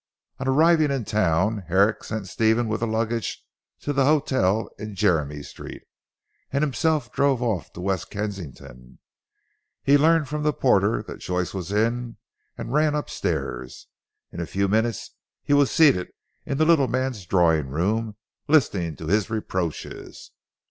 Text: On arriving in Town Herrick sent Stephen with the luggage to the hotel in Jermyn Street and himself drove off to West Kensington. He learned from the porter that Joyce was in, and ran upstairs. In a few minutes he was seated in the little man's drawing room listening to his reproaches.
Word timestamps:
On 0.39 0.47
arriving 0.47 0.89
in 0.89 1.05
Town 1.05 1.59
Herrick 1.67 2.03
sent 2.03 2.27
Stephen 2.27 2.67
with 2.67 2.79
the 2.79 2.87
luggage 2.87 3.43
to 3.81 3.93
the 3.93 4.05
hotel 4.05 4.67
in 4.79 4.95
Jermyn 4.95 5.43
Street 5.43 5.83
and 6.49 6.63
himself 6.63 7.11
drove 7.13 7.43
off 7.43 7.71
to 7.73 7.81
West 7.81 8.09
Kensington. 8.09 8.97
He 9.83 9.99
learned 9.99 10.27
from 10.27 10.41
the 10.41 10.53
porter 10.53 11.03
that 11.03 11.19
Joyce 11.19 11.53
was 11.53 11.71
in, 11.71 12.17
and 12.57 12.73
ran 12.73 12.95
upstairs. 12.95 13.85
In 14.31 14.39
a 14.39 14.47
few 14.47 14.67
minutes 14.67 15.11
he 15.43 15.53
was 15.53 15.69
seated 15.69 16.07
in 16.47 16.57
the 16.57 16.65
little 16.65 16.87
man's 16.87 17.27
drawing 17.27 17.67
room 17.67 18.17
listening 18.47 18.95
to 18.95 19.05
his 19.05 19.29
reproaches. 19.29 20.31